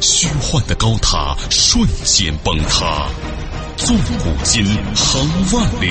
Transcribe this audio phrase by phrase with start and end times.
[0.00, 3.08] 虚幻的高塔瞬间崩塌，
[3.76, 4.64] 纵古今，
[4.94, 5.88] 横万里，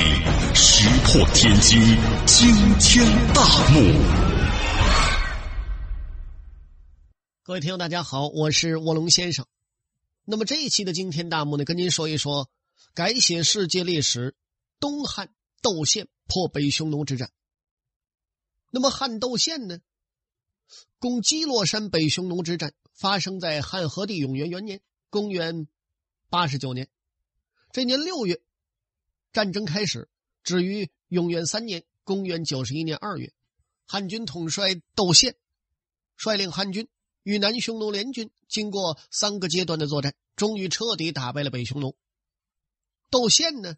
[0.53, 1.79] 石破天惊，
[2.25, 2.47] 惊
[2.79, 3.79] 天大幕。
[7.43, 9.45] 各位听众，大家好，我是卧龙先生。
[10.23, 12.49] 那么这一期的惊天大幕呢，跟您说一说
[12.93, 14.35] 改写世界历史——
[14.79, 15.29] 东汉
[15.61, 17.29] 窦宪破北匈奴之战。
[18.71, 19.79] 那么汉窦宪呢，
[20.97, 22.73] 攻击洛山北匈奴之战。
[22.95, 25.67] 发生在汉和帝永元元年，公元
[26.29, 26.89] 八十九年。
[27.73, 28.41] 这年六月，
[29.33, 30.07] 战争开始，
[30.43, 33.33] 止于永元三年，公元九十一年二月，
[33.85, 35.35] 汉军统帅窦宪
[36.15, 36.87] 率领汉军
[37.23, 41.97] 与南匈奴联军，经过三个阶段的作战，终于彻底打败了北匈奴。
[43.09, 43.75] 窦宪呢，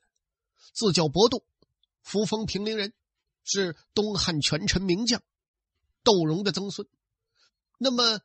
[0.74, 1.44] 自叫伯度，
[2.04, 2.94] 扶风平陵人，
[3.44, 5.24] 是东汉权臣名将
[6.04, 6.88] 窦融的曾孙。
[7.80, 8.22] 那么。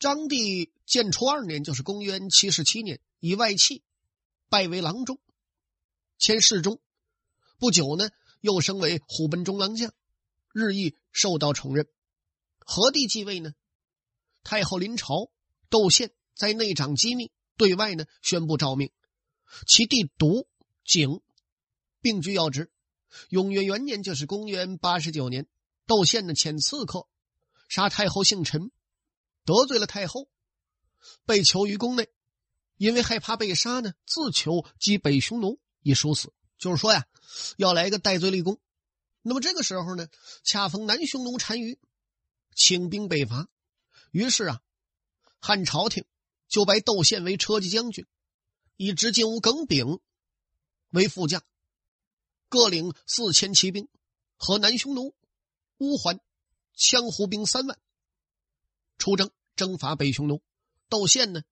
[0.00, 3.82] 张帝建初二年，就是公元七十七年，以外戚
[4.48, 5.20] 拜为郎中，
[6.18, 6.80] 迁侍中。
[7.58, 8.08] 不久呢，
[8.40, 9.92] 又升为虎贲中郎将，
[10.54, 11.86] 日益受到宠任。
[12.60, 13.52] 何帝继位呢？
[14.42, 15.30] 太后临朝，
[15.68, 18.90] 窦宪在内掌机密，对外呢宣布诏命，
[19.66, 20.48] 其弟独、
[20.82, 21.20] 景
[22.00, 22.72] 并居要职。
[23.28, 25.46] 永元元年，就是公元八十九年，
[25.84, 27.06] 窦宪呢遣刺客
[27.68, 28.70] 杀太后姓陈。
[29.44, 30.28] 得罪了太后，
[31.24, 32.08] 被囚于宫内，
[32.76, 36.32] 因为害怕被杀呢，自求击北匈奴以殊死。
[36.58, 37.06] 就是说呀，
[37.56, 38.60] 要来个戴罪立功。
[39.22, 40.08] 那么这个时候呢，
[40.44, 41.78] 恰逢南匈奴单于
[42.54, 43.48] 请兵北伐，
[44.10, 44.60] 于是啊，
[45.40, 46.04] 汉朝廷
[46.48, 48.06] 就拜窦宪为车骑将军，
[48.76, 50.00] 以执金吾耿炳
[50.90, 51.42] 为副将，
[52.48, 53.88] 各领四千骑兵
[54.36, 55.14] 和南匈奴
[55.78, 56.20] 乌桓
[56.76, 57.78] 羌胡兵三万
[59.00, 59.32] 出征。
[59.56, 60.42] 征伐北匈奴，
[60.88, 61.42] 窦宪呢，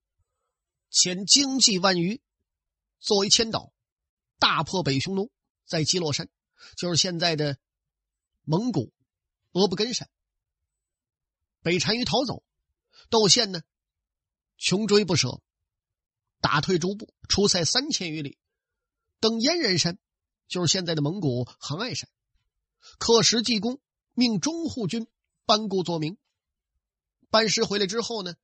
[0.90, 2.22] 遣精骑万余
[3.00, 3.74] 作为千岛，
[4.38, 5.30] 大破北匈奴，
[5.66, 6.30] 在基洛山，
[6.78, 7.58] 就是现在的
[8.44, 8.94] 蒙古
[9.52, 10.08] 额布根山。
[11.60, 12.42] 北单于逃走，
[13.10, 13.60] 窦宪呢，
[14.56, 15.42] 穷追不舍，
[16.40, 18.38] 打退诸部，出塞三千余里，
[19.20, 19.98] 登燕人山，
[20.46, 22.08] 就是现在的蒙古杭爱山，
[22.98, 23.82] 刻石记功，
[24.14, 25.06] 命中护军
[25.44, 26.16] 班固作名。
[27.30, 28.34] 班师回来之后呢，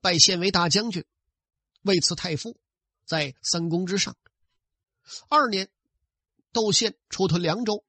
[0.00, 1.04] 拜县为大将军，
[1.82, 2.58] 位次太傅，
[3.04, 4.16] 在三公之上。
[5.28, 5.70] 二年，
[6.52, 7.84] 窦宪出屯凉州；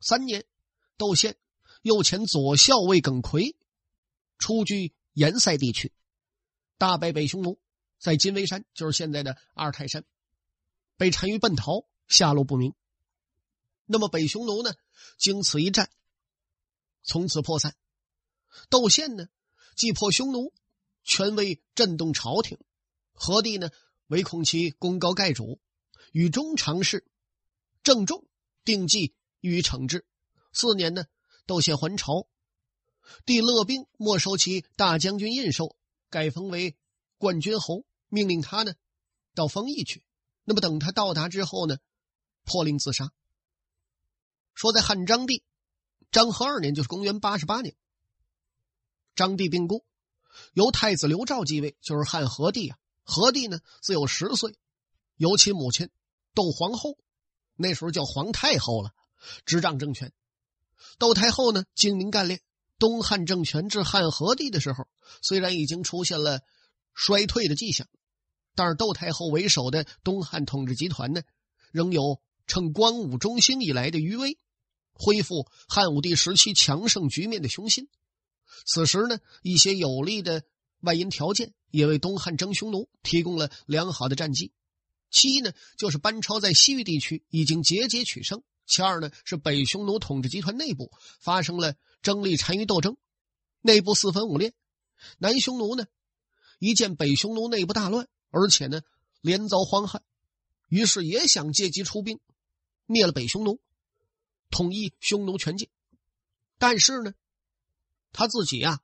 [0.00, 0.46] 三年，
[0.96, 1.36] 窦宪
[1.82, 3.56] 又遣左校尉耿奎
[4.38, 5.92] 出居延塞地区，
[6.78, 7.60] 大败北匈奴，
[7.98, 10.04] 在金微山，就是现在的阿尔泰山，
[10.96, 12.74] 被单于奔逃，下落不明。
[13.84, 14.74] 那么北匈奴呢，
[15.18, 15.90] 经此一战，
[17.02, 17.76] 从此破散。
[18.70, 19.28] 窦宪呢？
[19.78, 20.52] 击破匈奴，
[21.04, 22.58] 权威震动朝廷。
[23.12, 23.70] 何帝呢，
[24.08, 25.60] 唯恐其功高盖主，
[26.10, 27.06] 与中常侍
[27.84, 28.26] 郑重
[28.64, 30.04] 定计予以惩治。
[30.52, 31.04] 四年呢，
[31.46, 32.26] 窦宪还朝，
[33.24, 35.76] 帝勒兵没收其大将军印绶，
[36.10, 36.76] 改封为
[37.16, 38.74] 冠军侯，命令他呢
[39.32, 40.02] 到丰邑去。
[40.42, 41.78] 那么等他到达之后呢，
[42.42, 43.12] 破令自杀。
[44.54, 45.44] 说在汉章帝
[46.10, 47.76] 章和二年，就是公元八十八年。
[49.18, 49.84] 张帝病故，
[50.52, 52.78] 由太子刘肇继位，就是汉和帝啊。
[53.02, 54.56] 和帝呢自有十岁，
[55.16, 55.90] 由其母亲
[56.34, 56.96] 窦皇后，
[57.56, 58.92] 那时候叫皇太后了，
[59.44, 60.12] 执掌政权。
[60.98, 62.40] 窦太后呢精明干练，
[62.78, 64.86] 东汉政权至汉和帝的时候，
[65.20, 66.40] 虽然已经出现了
[66.94, 67.88] 衰退的迹象，
[68.54, 71.22] 但是窦太后为首的东汉统治集团呢，
[71.72, 74.38] 仍有趁光武中兴以来的余威，
[74.92, 77.88] 恢复汉武帝时期强盛局面的雄心。
[78.66, 80.42] 此时呢，一些有利的
[80.80, 84.52] 外因条件也为东汉征匈奴提供了良好的战绩。
[85.10, 92.96] 其一呢，就是班超在西域地区已经节节取胜；其二呢，是北匈奴统治集团内部发生了争利单于斗争，
[93.60, 94.52] 内部四分五裂。
[95.18, 95.86] 南匈奴呢，
[96.58, 98.82] 一见北匈奴内部大乱，而且呢
[99.20, 100.02] 连遭荒旱，
[100.68, 102.20] 于是也想借机出兵
[102.86, 103.60] 灭了北匈奴，
[104.50, 105.68] 统一匈奴全境。
[106.58, 107.14] 但是呢。
[108.12, 108.80] 他自己呀，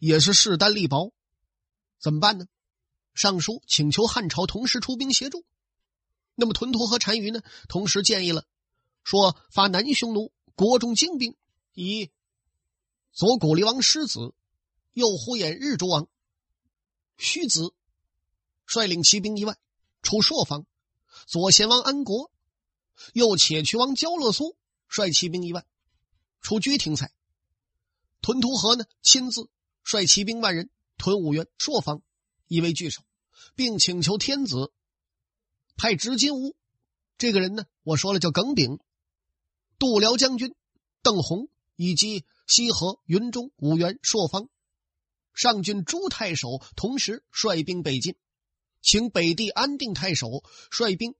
[0.00, 1.12] 也是势单力薄，
[2.00, 2.46] 怎么办呢？
[3.14, 5.44] 上书请求汉朝同时出兵协助。
[6.34, 8.44] 那么屯屠和单于呢，同时建议了，
[9.02, 11.34] 说发南匈奴国中精兵，
[11.72, 12.10] 以
[13.12, 14.34] 左古力王师子，
[14.92, 16.08] 右呼延日诸王
[17.16, 17.72] 须子
[18.66, 19.58] 率领骑兵一万
[20.02, 20.66] 出朔方，
[21.26, 22.30] 左贤王安国，
[23.14, 24.58] 右且渠王焦乐苏
[24.88, 25.66] 率骑兵一万
[26.42, 27.10] 出居亭塞。
[28.22, 29.48] 屯屠河呢，亲自
[29.82, 32.02] 率骑兵万人屯五原朔方，
[32.48, 33.02] 以为据守，
[33.54, 34.72] 并请求天子
[35.76, 36.56] 派执金吾
[37.18, 38.80] 这个人呢，我说了叫耿炳、
[39.78, 40.54] 度辽将军
[41.02, 44.48] 邓弘以及西河、云中、五原、朔方
[45.32, 48.16] 上郡朱太守同时率兵北进，
[48.82, 51.14] 请北地安定太守率兵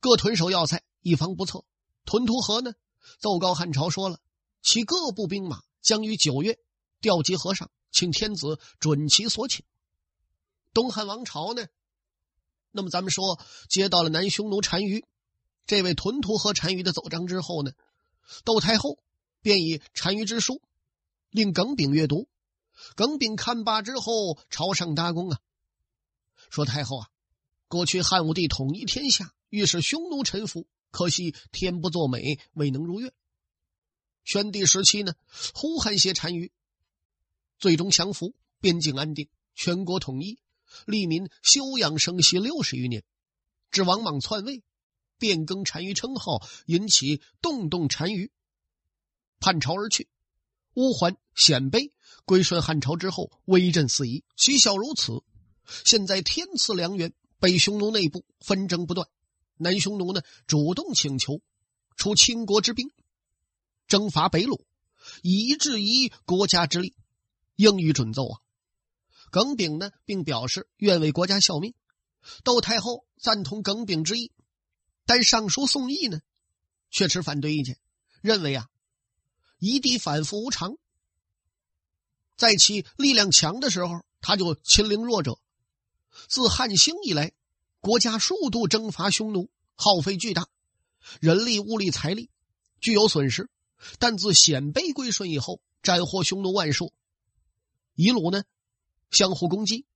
[0.00, 1.64] 各屯守要塞，以防不测。
[2.04, 2.72] 屯屠河呢，
[3.18, 4.20] 奏告汉朝说了，
[4.62, 5.62] 其各部兵马。
[5.88, 6.58] 将于九月
[7.00, 9.64] 调集河上，请天子准其所请。
[10.74, 11.66] 东汉王朝呢？
[12.72, 13.40] 那么咱们说，
[13.70, 15.06] 接到了南匈奴单于
[15.64, 17.72] 这位屯屠和单于的奏章之后呢，
[18.44, 18.98] 窦太后
[19.40, 20.60] 便以单于之书
[21.30, 22.28] 令耿炳阅读。
[22.94, 25.40] 耿炳看罢之后，朝上答功啊，
[26.50, 27.08] 说：“太后啊，
[27.66, 33.10] 过去汉武帝统一天下，欲使匈奴臣服，可惜天不作美，未能如愿。”
[34.28, 35.14] 宣帝时期呢，
[35.54, 36.52] 呼韩邪单于，
[37.58, 40.38] 最终降服，边境安定，全国统一，
[40.84, 43.04] 利民休养生息六十余年。
[43.70, 44.62] 至王莽篡位，
[45.16, 48.30] 变更单于称号，引起动动单于，
[49.40, 50.10] 叛朝而去。
[50.74, 51.92] 乌桓、鲜卑
[52.26, 54.24] 归顺汉朝之后，威震四夷。
[54.36, 55.22] 其效如此。
[55.86, 59.08] 现在天赐良缘，北匈奴内部纷争不断，
[59.56, 61.40] 南匈奴呢主动请求
[61.96, 62.90] 出倾国之兵。
[63.88, 64.60] 征伐北虏，
[65.22, 66.94] 以质疑国家之力，
[67.56, 68.40] 应予准奏啊！
[69.30, 71.74] 耿炳呢，并表示愿为国家效命。
[72.44, 74.30] 窦太后赞同耿炳之意，
[75.06, 76.20] 但尚书宋义呢，
[76.90, 77.78] 却持反对意见，
[78.20, 78.68] 认为啊，
[79.58, 80.76] 夷狄反复无常，
[82.36, 85.40] 在其力量强的时候，他就亲凌弱者。
[86.28, 87.32] 自汉兴以来，
[87.80, 90.48] 国家数度征伐匈奴，耗费巨大，
[91.20, 92.28] 人力、物力、财力
[92.80, 93.48] 具有损失。
[93.98, 96.92] 但自鲜卑归顺以后，斩获匈奴万数，
[97.94, 98.42] 夷虏呢
[99.10, 99.86] 相互攻击，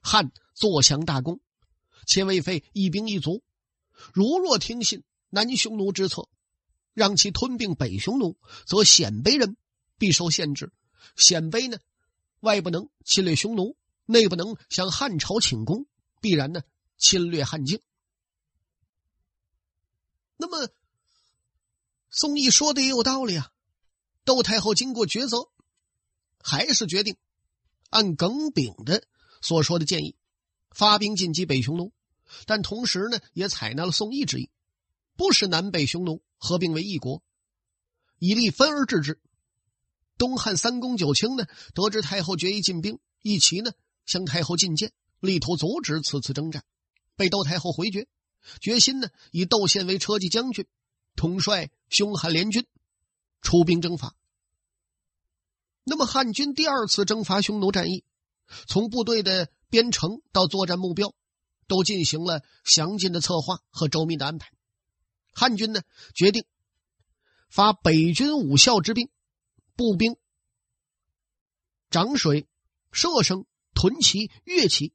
[0.00, 1.40] 汉坐强大功，
[2.06, 3.42] 且未费一兵一卒。
[4.14, 6.28] 如若听信南匈奴之策，
[6.94, 9.56] 让其吞并北匈奴，则鲜卑人
[9.98, 10.72] 必受限制。
[11.14, 11.78] 鲜卑呢，
[12.40, 13.76] 外不能侵略匈奴，
[14.06, 15.86] 内不能向汉朝请功，
[16.20, 16.62] 必然呢
[16.96, 17.80] 侵略汉境。
[20.36, 20.68] 那么。
[22.14, 23.50] 宋义说的也有道理啊，
[24.26, 25.48] 窦太后经过抉择，
[26.38, 27.16] 还是决定
[27.88, 29.02] 按耿炳的
[29.40, 30.14] 所说的建议，
[30.70, 31.90] 发兵进击北匈奴，
[32.44, 34.50] 但同时呢，也采纳了宋义之意，
[35.16, 37.22] 不使南北匈奴合并为一国，
[38.18, 39.18] 以利分而治之。
[40.18, 43.72] 东汉三公九卿呢，得知太后决意进兵，一齐呢
[44.04, 46.62] 向太后进谏，力图阻止此次征战，
[47.16, 48.06] 被窦太后回绝，
[48.60, 50.66] 决心呢以窦宪为车骑将军。
[51.16, 52.66] 统帅凶悍联军
[53.40, 54.14] 出兵征伐。
[55.84, 58.04] 那么汉军第二次征伐匈奴战役，
[58.66, 61.14] 从部队的编成到作战目标，
[61.66, 64.52] 都进行了详尽的策划和周密的安排。
[65.32, 65.82] 汉军呢
[66.14, 66.44] 决定
[67.48, 69.08] 发北军五校之兵，
[69.74, 70.16] 步兵、
[71.90, 72.46] 涨水、
[72.92, 73.44] 射声、
[73.74, 74.92] 屯骑、越骑，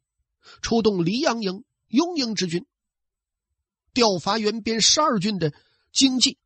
[0.61, 2.65] 出动黎阳营、雍营之军，
[3.93, 5.53] 调伐原边十二郡的。
[5.97, 6.37] 经济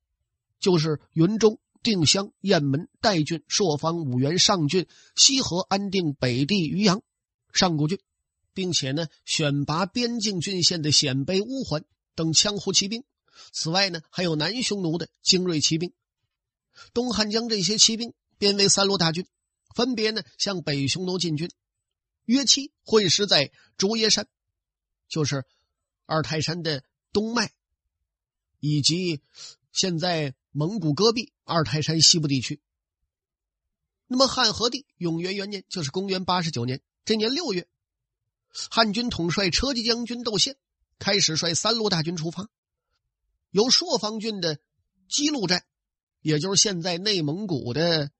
[0.61, 7.03] 就是云中、定襄、雁门、代郡、朔方、五原、上郡、西河、安定、北地、渔阳、
[7.51, 7.99] 上古郡，
[8.53, 11.83] 并且呢，选拔边境郡县的鲜卑、乌桓
[12.15, 13.03] 等羌胡骑兵。
[13.51, 15.91] 此外呢，还有南匈奴的精锐骑兵。
[16.93, 19.27] 东汉将这些骑兵编为三路大军，
[19.75, 21.51] 分别呢向北匈奴进军。
[22.23, 24.29] 约期会师在竹叶山，
[25.09, 25.43] 就是
[26.05, 27.51] 二泰山的东脉。
[28.61, 29.21] 以及
[29.73, 32.61] 现在蒙古戈壁二台山西部地区。
[34.05, 37.67] 那么汉和帝永元元年，就是公元八十九年，这年六月，
[38.69, 40.57] 汉军统帅车骑将军窦宪
[40.99, 42.49] 开始率三路大军出发，
[43.49, 44.59] 由朔方郡的
[45.09, 45.65] 基路寨，
[46.21, 48.11] 也就是现在内蒙古的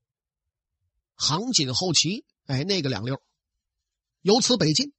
[1.14, 3.22] 杭锦后旗，哎，那个两溜，
[4.22, 4.92] 由此北进。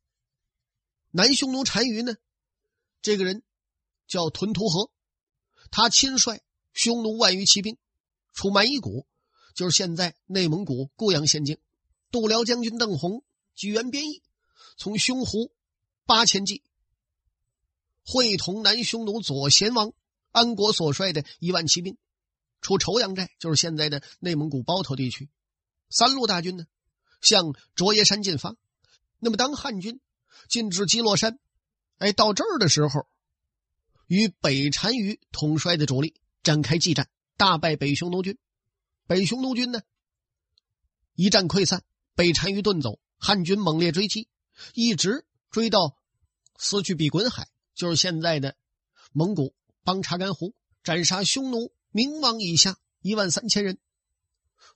[1.10, 2.14] 南匈奴单于呢，
[3.00, 3.42] 这个人
[4.06, 4.92] 叫屯屠和。
[5.72, 6.40] 他亲率
[6.72, 7.76] 匈奴万余骑兵
[8.32, 9.06] 出蛮夷谷，
[9.54, 11.58] 就是现在内蒙古固阳县境。
[12.10, 13.24] 度辽将军邓弘
[13.54, 14.22] 举援边邑，
[14.76, 15.50] 从匈胡
[16.04, 16.62] 八千骑
[18.04, 19.92] 会同南匈奴左贤王
[20.30, 21.96] 安国所率的一万骑兵，
[22.60, 25.30] 出仇阳寨，就是现在的内蒙古包头地区。
[25.88, 26.66] 三路大军呢，
[27.22, 28.56] 向卓耶山进发。
[29.18, 30.00] 那么，当汉军
[30.48, 31.38] 进至基洛山，
[31.96, 33.06] 哎，到这儿的时候，
[34.12, 38.36] 与北单于统帅的主力展开激战，大败北匈奴军。
[39.06, 39.80] 北匈奴军呢，
[41.14, 41.82] 一战溃散，
[42.14, 44.28] 北单于遁走，汉军猛烈追击，
[44.74, 45.96] 一直追到
[46.58, 48.54] 死去比滚海，就是现在的
[49.12, 53.78] 蒙古邦察干湖，斩杀匈奴明王以下一万三千人，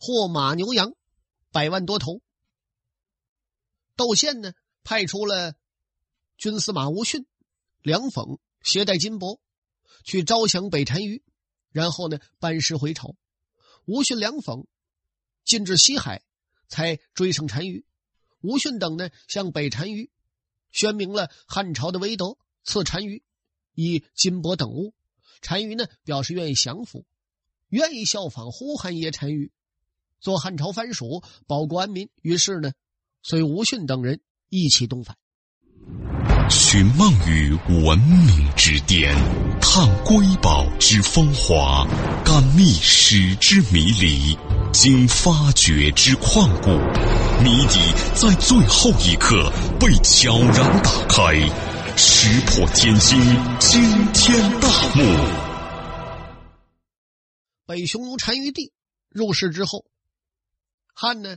[0.00, 0.94] 获马牛羊。
[1.52, 2.22] 百万多头，
[3.96, 5.56] 窦宪呢派出了
[6.38, 7.26] 军司马吴逊、
[7.82, 9.38] 梁讽携带金帛
[10.04, 11.22] 去招降北单于，
[11.70, 13.14] 然后呢班师回朝。
[13.84, 14.66] 吴训、梁讽
[15.44, 16.22] 进至西海，
[16.68, 17.84] 才追上单于。
[18.40, 20.10] 吴训等呢向北单于
[20.70, 23.22] 宣明了汉朝的威德，赐单于
[23.74, 24.94] 以金帛等物。
[25.40, 27.06] 单于呢表示愿意降服，
[27.68, 29.52] 愿意效仿呼韩邪单于。
[30.18, 32.10] 做汉朝藩属，保国安民。
[32.22, 32.72] 于是呢，
[33.22, 35.16] 随吴训等人一起东返，
[36.48, 37.52] 寻梦于
[37.84, 39.12] 文明之巅，
[39.60, 41.84] 探瑰宝之风华，
[42.24, 44.38] 感历史之迷离，
[44.72, 46.70] 经发掘之旷古。
[47.42, 51.34] 谜底在最后一刻被悄然打开，
[51.96, 53.18] 石破天惊，
[53.58, 55.02] 惊天大幕。
[57.66, 58.72] 北匈奴单于帝
[59.10, 59.84] 入世之后。
[60.94, 61.36] 汉呢，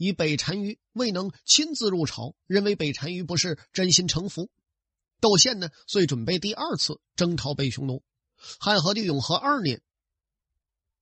[0.00, 4.48] 以北单于未能亲自入朝，认为北单于不是真心诚服。
[5.20, 8.02] 窦宪呢，遂准备第二次征讨北匈奴。
[8.58, 9.82] 汉和帝永和二年，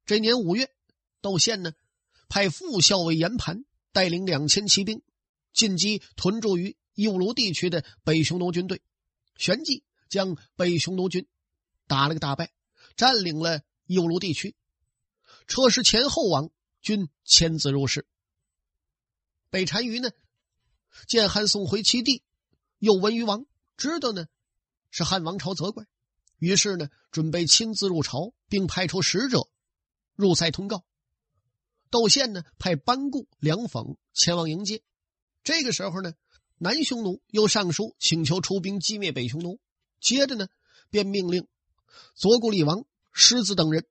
[0.05, 0.73] 这年五月，
[1.21, 1.75] 窦宪呢，
[2.29, 5.01] 派副校尉严盘带领两千骑兵
[5.53, 8.83] 进击屯驻于右卢地区的北匈奴军队，
[9.37, 11.29] 旋即将北匈奴军
[11.87, 12.51] 打了个大败，
[12.97, 14.57] 占领了右卢地区。
[15.47, 16.51] 车师前后王。
[16.81, 18.07] 均签字入室。
[19.51, 20.11] 北单于呢，
[21.07, 22.23] 见汉送回其地，
[22.79, 24.27] 又闻于王，知道呢
[24.91, 25.87] 是汉王朝责怪，
[26.39, 29.49] 于是呢准备亲自入朝，并派出使者
[30.15, 30.85] 入塞通告。
[31.91, 34.83] 窦宪呢派班固、梁讽前往迎接。
[35.43, 36.13] 这个时候呢，
[36.59, 39.59] 南匈奴又上书请求出兵击灭北匈奴，
[40.01, 40.49] 接着呢
[40.91, 41.47] 便命令
[42.15, 43.87] 左谷厉王狮子等人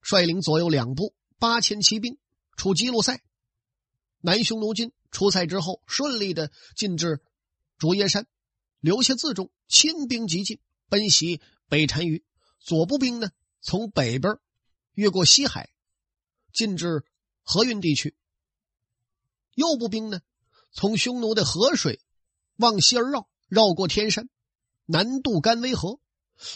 [0.00, 2.18] 率领左右两部八千骑兵。
[2.56, 3.20] 出基路塞，
[4.22, 7.20] 南匈奴军出塞之后，顺利的进至
[7.78, 8.26] 卓叶山，
[8.80, 12.24] 留下自重，轻兵急进，奔袭北单于。
[12.58, 14.38] 左部兵呢，从北边
[14.94, 15.70] 越过西海，
[16.52, 17.04] 进至
[17.42, 18.10] 河运地区；
[19.54, 20.20] 右部兵呢，
[20.72, 22.00] 从匈奴的河水
[22.56, 24.28] 往西而绕，绕过天山，
[24.84, 26.00] 南渡甘威河。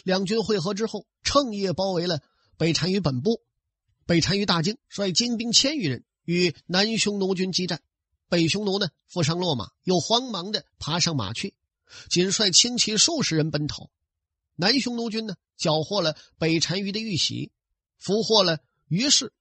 [0.05, 2.21] 两军会合之后，趁夜包围了
[2.59, 3.43] 北单于本部。
[4.05, 7.81] 北单于大惊，率精兵千余人与南匈奴军激战。
[8.31, 11.55] 北匈奴呢，负伤落马，又慌忙的爬上马去，
[12.09, 13.91] 仅率轻骑数十人奔逃。
[14.55, 17.51] 南匈奴军呢，缴获了北单于的玉玺，
[17.99, 19.33] 俘获了于氏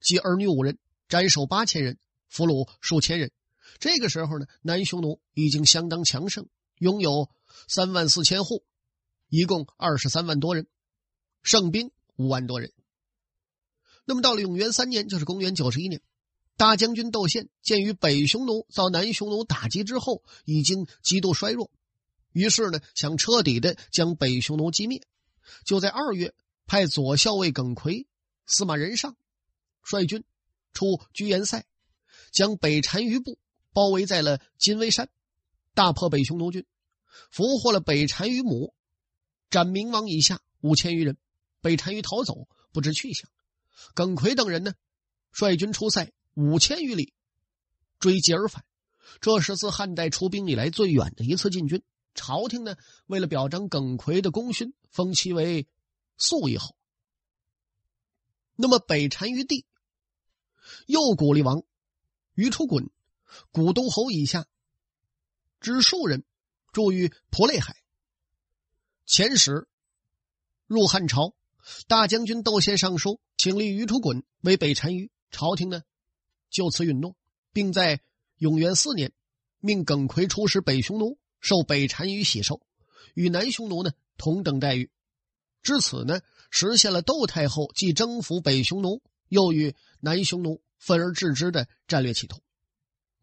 [0.00, 0.78] 及儿女五人，
[1.08, 3.30] 斩首八千人，俘虏数千人。
[3.78, 7.28] 这个时候呢，南匈奴已经相当强盛，拥有
[7.68, 8.64] 三万四千户，
[9.28, 10.66] 一共二十三万多人，
[11.42, 12.72] 胜兵五万多人。
[14.06, 16.00] 那么到了永元三年，就是公元九十一年，
[16.58, 21.70] 大将军窦宪鉴于北匈奴遭南匈奴打击之后已经极度衰弱，
[22.32, 25.06] 于是呢想彻底的将北匈奴击灭，
[25.64, 26.34] 就在二月
[26.66, 28.08] 派左校尉耿奎、
[28.44, 29.16] 司马仁上
[29.84, 30.24] 率军
[30.72, 31.64] 出居延塞，
[32.32, 33.38] 将北单于部
[33.72, 35.08] 包围在了金威山，
[35.74, 36.66] 大破北匈奴军，
[37.30, 38.74] 俘获了北单于母，
[39.48, 41.16] 斩明王以下五千余人，
[41.60, 43.30] 北单于逃走，不知去向。
[43.94, 44.74] 耿奎等人呢，
[45.30, 47.12] 率军出塞五千余里，
[47.98, 48.64] 追击而返。
[49.20, 51.82] 这是自汉代出兵以来最远的一次进军。
[52.14, 52.76] 朝廷呢，
[53.06, 55.66] 为了表彰耿奎的功勋，封其为
[56.16, 56.76] 肃义侯。
[58.54, 59.66] 那么北单于帝
[60.86, 61.64] 右古厉王
[62.34, 62.88] 于出衮，
[63.50, 64.46] 古都侯以下
[65.60, 66.24] 之数人，
[66.70, 67.74] 住于蒲类海。
[69.06, 69.66] 前史
[70.68, 71.34] 入汉朝。
[71.86, 75.10] 大将军窦宪上书，请立于出衮为北单于。
[75.30, 75.82] 朝廷呢，
[76.50, 77.16] 就此允诺，
[77.52, 78.00] 并在
[78.38, 79.12] 永元四年，
[79.60, 82.60] 命耿奎出使北匈奴，受北单于喜授，
[83.14, 84.90] 与南匈奴呢同等待遇。
[85.62, 92.40] 至此呢，实现了窦太后既征服北匈奴，又与南匈奴分而治之的战略企图。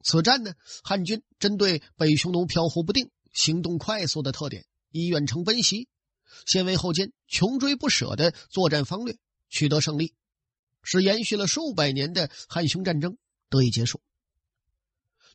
[0.04, 0.54] 此战呢，
[0.84, 5.88] 汉军针对北匈奴飘忽不定、行动快速的特点，以远程奔袭。
[6.46, 9.18] 先为后坚，穷追不舍的作战方略
[9.50, 10.14] 取得胜利，
[10.86, 13.18] 使延续了数百年的汉匈战争
[13.50, 14.00] 得以结束。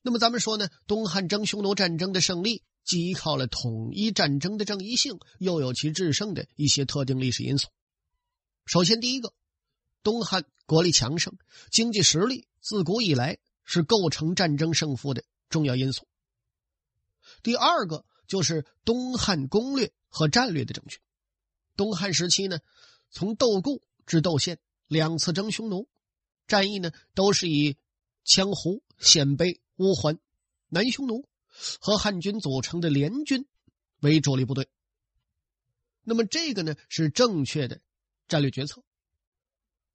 [0.01, 7.69] 那么咱们说呢，东汉争匈奴战争的胜利，既依靠了统一战争的正义性，又有其制胜的一些特定历史因素。
[8.65, 9.35] 首先，第一个，
[10.03, 11.37] 东汉国力强盛，
[11.71, 16.07] 经济实力自古以来是构成战争胜负的重要因素。
[17.43, 20.99] 第二个就是东汉攻略和战略的正确。
[21.77, 22.61] 东汉时期呢，
[23.11, 24.59] 从窦固至窦宪
[24.91, 25.89] 两次征匈奴，
[26.49, 27.77] 战役呢都是以
[28.27, 29.61] 羌胡、鲜卑。
[29.77, 30.19] 乌桓、
[30.69, 31.27] 南匈奴
[31.81, 33.47] 和汉军组成的联军
[34.01, 34.69] 为主力部队。
[36.03, 37.81] 那么，这个呢是正确的
[38.29, 38.85] 战略决策。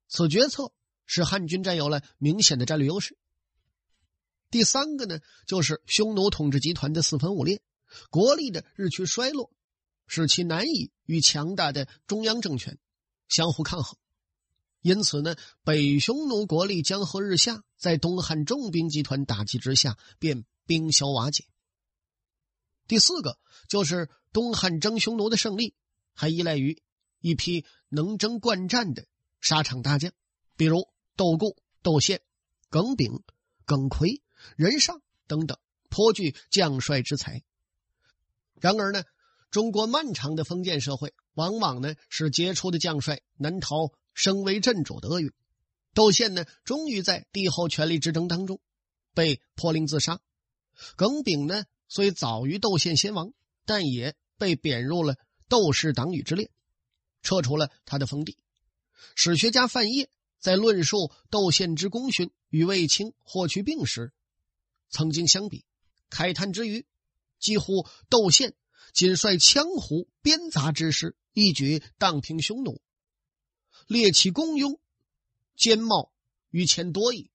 [0.08, 0.72] 此决策
[1.04, 3.16] 使汉军占有了明显的战略优势。
[4.50, 7.62] 第三个呢，就是匈奴统治集团的四分五裂，
[8.10, 9.52] 国力的日趋衰落，
[10.08, 12.76] 使其难以与强大的中央政权
[13.28, 13.96] 相互抗衡。
[14.82, 21.44] 因此呢，北匈奴国力江河日下，在东汉重兵集团打击之下，便兵消瓦解。
[22.86, 25.74] 第四个就是东汉征匈奴的胜利，
[26.14, 26.80] 还依赖于
[27.20, 29.06] 一批能征惯战的
[29.40, 30.12] 沙场大将，
[30.56, 32.20] 比如窦固、窦宪、
[32.68, 33.24] 耿炳、
[33.64, 34.22] 耿奎、
[34.56, 37.42] 任尚等等，颇具将帅之才。
[38.60, 39.02] 然而呢，
[39.50, 43.92] 中国漫长的封建社会，往往呢是杰出的将帅难逃。
[44.16, 45.30] 身为镇主的厄运，
[45.92, 48.60] 窦宪呢，终于在帝后权力之争当中
[49.12, 50.20] 被迫令自杀。
[50.96, 53.34] 耿炳呢，虽早于窦宪先亡，
[53.66, 55.16] 但也被贬入了
[55.48, 56.50] 窦氏党羽之列，
[57.20, 58.38] 撤除了他的封地。
[59.14, 60.08] 史学家范晔
[60.40, 64.14] 在论述窦宪之功勋与卫青、霍去病时，
[64.88, 65.66] 曾经相比，
[66.08, 66.86] 慨叹之余，
[67.38, 68.54] 几乎窦宪
[68.94, 72.80] 仅率羌胡边杂之师，一举荡平匈奴。
[73.86, 74.78] 列其功庸，
[75.56, 76.12] 兼冒
[76.50, 77.30] 于前多矣。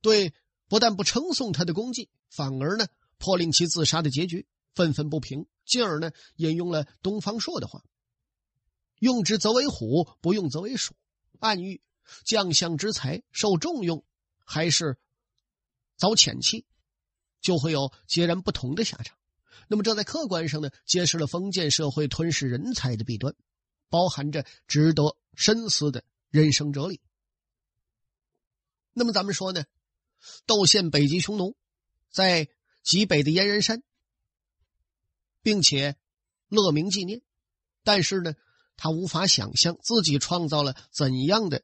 [0.00, 0.32] 对，
[0.68, 2.86] 不但不称颂他的功绩，反而呢，
[3.18, 5.46] 迫令其自杀的结局，愤愤不平。
[5.64, 7.84] 进而呢，引用了东方朔的话
[8.98, 10.94] ：“用之则为虎，不用则为鼠。”
[11.38, 11.80] 暗喻
[12.24, 14.04] 将相之才受重用，
[14.44, 14.98] 还是
[15.96, 16.66] 遭遣弃，
[17.40, 19.16] 就会有截然不同的下场。
[19.68, 23.34] 那么，这在客观上呢，揭示了封建社会吞噬人才的弊端。
[23.90, 27.00] 包含着值得深思的人生哲理。
[28.94, 29.64] 那么咱们说呢，
[30.46, 31.56] 窦宪北击匈奴，
[32.10, 32.48] 在
[32.82, 33.82] 极北的燕然山，
[35.42, 35.96] 并且
[36.48, 37.20] 乐名纪念。
[37.82, 38.34] 但是呢，
[38.76, 41.62] 他无法想象自己创造了怎样的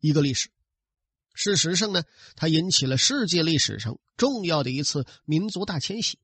[0.00, 0.50] 一个历史。
[1.34, 2.02] 事实上呢，
[2.34, 6.18] 他引起了世界历史上重要的一次民族大迁徙。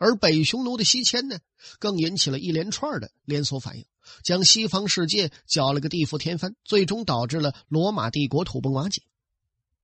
[0.00, 1.40] 而北匈奴的西迁呢，
[1.78, 3.84] 更引起了一连串的连锁反应。
[4.24, 9.02] 将西方世界搅了个地覆天翻，最终导致了罗马帝国土崩瓦解。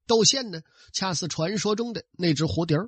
[0.06, 0.62] 窦宪呢，
[0.94, 2.78] 恰似传说中的那只蝴蝶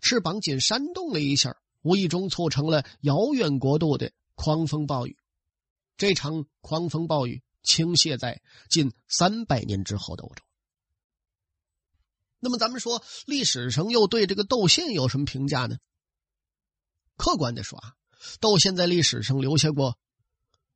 [0.00, 5.16] 翅膀仅扇动了一下，无意中促成了遥远国度的狂风暴雨。
[5.96, 10.42] 这场狂风暴雨倾泻在近三百年之后的欧洲。
[12.38, 15.76] 那么，咱们说历史上又对这个窦宪有什么评价呢？
[17.16, 17.94] 客观的说啊，
[18.40, 19.98] 窦宪在历史上留下过。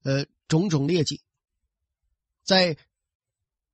[0.03, 1.20] 呃，种种劣迹，
[2.44, 2.79] 在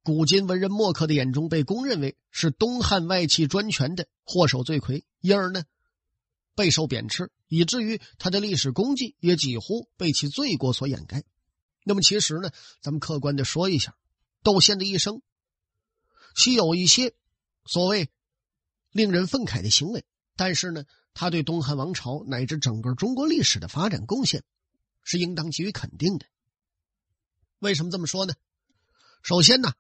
[0.03, 5.65] 古今文人墨客的眼中，被公认为是东汉外戚专权的祸首罪魁，因而呢
[6.55, 11.23] 备受贬斥，以至于他的历史功绩也几乎被其罪过所掩盖。
[11.85, 13.95] 那么，其实呢，咱们客观的说一下，
[14.43, 15.21] 窦宪的一生，
[16.35, 17.13] 其有一些
[17.67, 18.09] 所谓
[18.91, 24.45] 令人愤慨的行为，但是呢，他对东汉王朝乃至整个中国历史的发展贡献。
[25.05, 26.27] 是应当给予肯定的。
[27.59, 28.35] 为什么这么说呢？
[29.25, 29.73] 首先呢，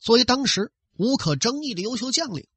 [0.00, 2.48] 作为当时无可争议的优秀将领，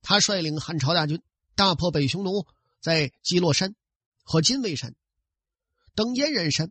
[0.00, 1.20] 他率领汉朝大军
[1.56, 2.46] 大破北匈奴，
[2.80, 3.74] 在基洛山
[4.22, 4.94] 和金微山
[5.96, 6.70] 登燕然山，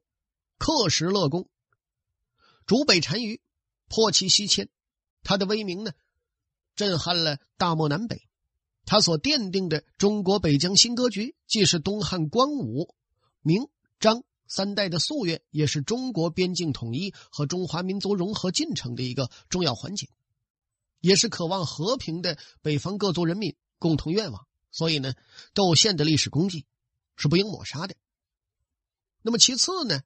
[0.58, 1.50] 克石勒功，
[2.65, 3.41] 逐北单于，
[3.89, 4.70] 破其西迁。
[5.24, 5.91] 他的威名呢，
[6.78, 8.30] 震撼了大漠南北。
[8.86, 12.95] 他所奠定的中国北疆新格局，既是东汉光武、
[13.41, 13.67] 明、
[14.00, 14.24] 张。
[14.48, 20.08] 三代的夙愿，也是中国边境统一和中华民族融合进程的一个重要环节，
[21.02, 24.45] 也是渴望和平的北方各族人民共同愿望。
[24.69, 25.15] 所以呢，
[25.56, 26.67] 窦宪的历史功绩
[27.15, 27.95] 是不应抹杀的。
[29.24, 30.02] 那么其次呢，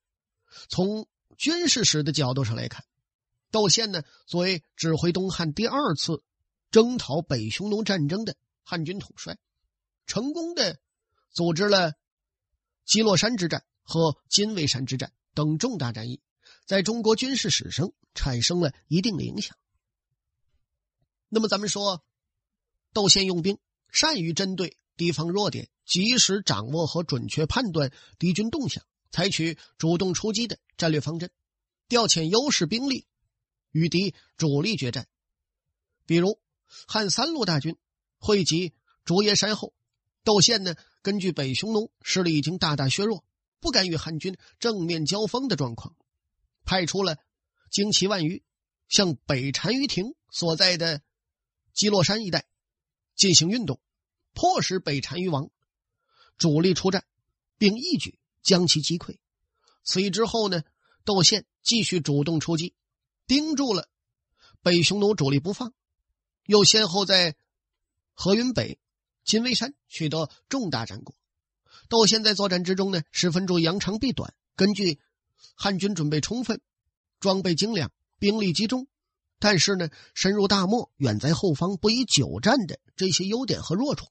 [0.69, 1.05] 从
[1.37, 2.85] 军事史的角度上来看，
[3.51, 6.23] 窦宪呢作为指挥东汉第二次
[6.71, 8.37] 征讨北匈奴战争的
[8.69, 9.37] 汉军统帅，
[10.05, 10.79] 成功的
[11.31, 11.93] 组织了
[12.85, 13.65] 基洛山之战。
[13.91, 16.21] 和金围山之战等重大战役，
[16.67, 19.57] 在中国军事史上产生了一定的影响。
[21.27, 22.05] 那么，咱们说，
[22.93, 23.57] 窦宪用兵
[23.91, 31.31] 善于针对敌方弱点，及时掌握和准确判断敌军动向，采取主动出击的战略方针，
[31.87, 33.07] 调遣优势兵力
[33.71, 35.07] 与敌主力决战。
[36.05, 36.39] 比如，
[36.85, 37.75] 汉三路大军
[38.19, 39.73] 汇集竹叶山后，
[40.23, 43.25] 窦宪呢，根据北匈奴势力已经大大削弱，
[43.59, 45.95] 不敢与汉军正面交锋的状况，
[46.65, 47.17] 派出了
[47.71, 48.43] 精骑万余，
[48.87, 51.01] 向北单于庭所在的。
[51.71, 52.45] 基洛山一带
[53.15, 53.79] 进行运动，
[54.33, 55.49] 迫使北单于王
[56.37, 57.05] 主力出战，
[57.57, 59.17] 并一举将其击溃。
[59.85, 60.63] 此役之后呢，
[61.05, 62.73] 窦宪继续主动出击，
[63.27, 63.87] 盯住了
[64.61, 65.73] 北匈奴主力不放，
[66.47, 67.37] 又先后在
[68.21, 68.77] 河云北、
[69.23, 71.15] 金微山取得重大战果。
[71.87, 74.99] 窦宪在作战之中呢，十分注意扬长避短，根据
[75.55, 76.59] 汉军准备充分、
[77.21, 78.89] 装备精良、兵力集中。
[79.39, 84.05] 但是呢，深入大漠、远在后方、不宜久战的这些优点和弱处，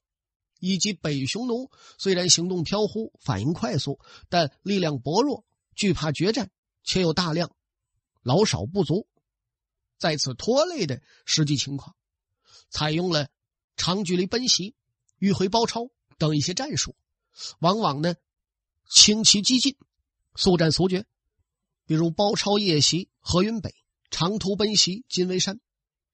[0.59, 1.69] 以及北匈奴
[1.99, 5.45] 虽然行动飘忽、反应快速，但力量薄弱、
[5.75, 6.49] 惧怕决战，
[6.83, 7.51] 且有大量
[8.23, 9.07] 老少不足，
[9.99, 11.95] 在此拖累的实际情况，
[12.71, 13.29] 采用了
[13.79, 14.75] 长距离奔袭、
[15.19, 16.95] 迂回包抄等一些战术，
[17.59, 18.13] 往往呢
[18.89, 19.77] 轻骑激进、
[20.35, 21.05] 速战速决，
[21.85, 23.73] 比如包抄夜袭河云北。
[24.11, 25.59] 长途奔袭金围山，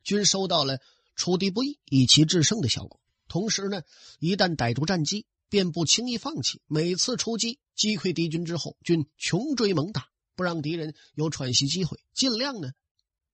[0.03, 0.79] 均收到了
[1.15, 3.01] 出敌不意、以其制胜的效果。
[3.27, 3.81] 同时呢，
[4.19, 6.61] 一旦逮住战机，便不轻易放弃。
[6.67, 12.73] 每次出击击溃敌军之后，均穷追猛打，不让敌人有喘息机会，尽量呢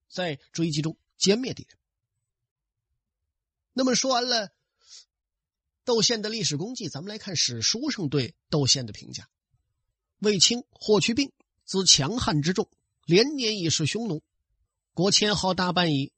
[0.08, 1.76] 在追击中歼灭敌人。
[3.72, 4.52] 那么说完了
[5.84, 9.28] 窦宪的历史功绩，咱们来看史书上对窦宪的评价：
[10.18, 11.32] 卫青、霍去病
[11.64, 12.68] 自强悍之众，
[13.04, 14.22] 连年以示匈奴。
[14.94, 16.12] 国千号大半矣，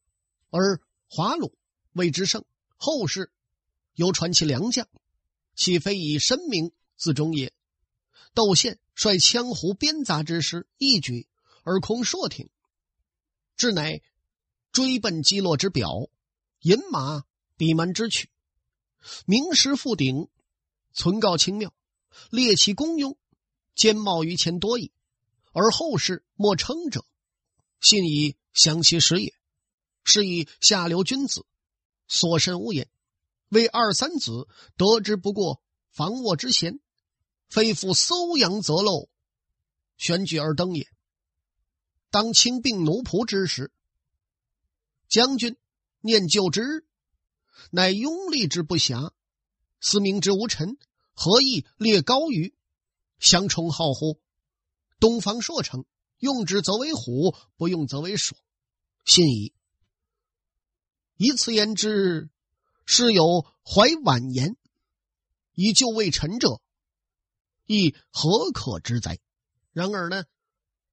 [0.50, 1.56] 而华鲁
[1.92, 2.44] 谓之胜。
[2.76, 3.30] 后世
[3.94, 4.88] 犹传其良将，
[5.54, 7.52] 岂非以身名自忠也？
[8.34, 11.28] 窦宪率羌胡边杂之师，一举
[11.62, 12.50] 而空朔庭，
[13.56, 14.02] 至乃
[14.72, 16.10] 追奔击落之表，
[16.60, 17.24] 引马
[17.56, 18.30] 比蛮之曲，
[19.26, 20.28] 名师复鼎，
[20.92, 21.74] 存告清妙，
[22.30, 23.16] 列其功庸，
[23.74, 24.92] 兼茂于前多矣。
[25.52, 27.04] 而后世莫称者，
[27.80, 28.36] 信以。
[28.56, 29.34] 降其实也，
[30.04, 31.44] 是以下流君子
[32.06, 32.88] 所身无言，
[33.48, 36.78] 为二三子得之不过防卧之嫌，
[37.48, 39.08] 非复搜阳则漏，
[39.96, 40.86] 选举而登也。
[42.10, 43.72] 当清并奴仆之时，
[45.08, 45.56] 将军
[46.00, 46.86] 念旧之日，
[47.70, 49.12] 乃拥立之不暇，
[49.80, 50.76] 思明之无臣，
[51.12, 52.54] 何以列高于
[53.18, 54.20] 相冲好乎？
[55.00, 55.84] 东方朔称。
[56.20, 58.34] 用之则为虎，不用则为鼠。
[59.04, 59.52] 信矣。
[61.18, 62.30] 以此言之，
[62.86, 64.56] 是有怀婉言
[65.54, 66.62] 以救魏臣者，
[67.66, 69.18] 亦何可之哉？
[69.72, 70.24] 然而呢，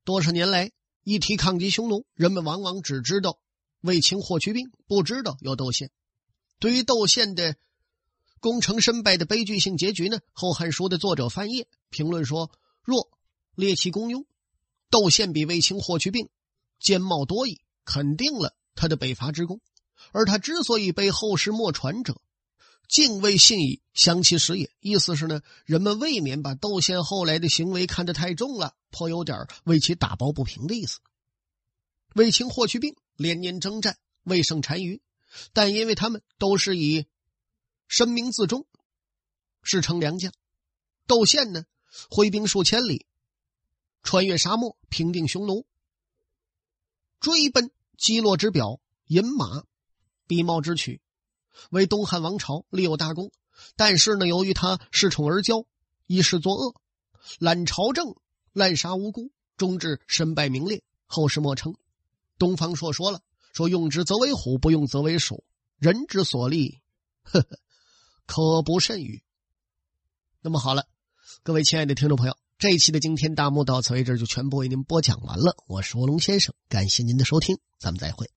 [0.04, 3.40] 多少年来一提抗击匈奴，人们往往只知道
[3.80, 5.92] 卫青、霍去病，不知道有窦宪。
[6.62, 7.56] 对于窦宪的
[8.40, 12.52] 功成身败的悲剧性结局呢，《后汉书》的作者范晔评论说
[12.86, 13.10] ：“若
[13.56, 14.26] 列其功庸。”
[14.92, 16.30] 窦宪比卫青、霍去病
[16.80, 19.60] 兼茂多矣，肯定了他的北伐之功。
[20.12, 22.22] 而他之所以被后世莫传者，
[22.88, 24.70] 敬畏信以相其实也。
[24.82, 31.00] 意思是呢，人们未免把窦宪后来的行为看得太重了，颇有点为其打抱不平的意思。
[32.14, 35.02] 卫青、霍去病连年征战，未胜单于，
[35.54, 37.08] 但因为他们都是以
[37.88, 38.66] 身名自忠，
[39.64, 40.32] 是称良将。
[41.08, 41.66] 窦宪呢，
[42.10, 43.06] 挥兵数千里。
[44.04, 45.68] 穿越沙漠，平定匈奴，
[47.20, 49.64] 追奔击落之表，饮马，
[50.26, 51.02] 避冒之曲，
[51.70, 53.32] 为东汉王朝立有大功。
[53.76, 55.68] 但是呢，由于他恃宠而骄，
[56.08, 56.82] 一时作恶，
[57.38, 58.16] 揽朝政，
[58.54, 60.82] 滥杀无辜，终至身败名裂。
[61.06, 61.76] 后世莫称。
[62.40, 63.22] 东方朔说了
[63.54, 65.44] ：“说用之则为虎，不用则为鼠。
[65.78, 66.80] 人之所立，
[67.24, 67.60] 呵呵，
[68.26, 69.24] 可不甚于。”
[70.42, 70.88] 那么好了，
[71.44, 72.38] 各位亲爱的听众朋友。
[72.58, 75.56] 这一期的惊天大幕到此为止，就全部为您播讲完了。
[75.66, 78.30] 我是卧龙先生，感谢您的收听，咱们再会。